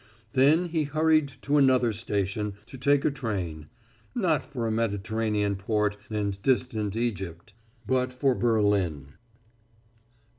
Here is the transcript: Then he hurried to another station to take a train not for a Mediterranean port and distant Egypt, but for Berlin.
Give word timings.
Then 0.33 0.69
he 0.69 0.85
hurried 0.85 1.31
to 1.43 1.57
another 1.59 1.93
station 1.93 2.55
to 2.65 2.75
take 2.75 3.05
a 3.05 3.11
train 3.11 3.67
not 4.15 4.43
for 4.43 4.65
a 4.65 4.71
Mediterranean 4.71 5.55
port 5.55 5.95
and 6.09 6.41
distant 6.41 6.95
Egypt, 6.95 7.53
but 7.85 8.11
for 8.11 8.33
Berlin. 8.33 9.13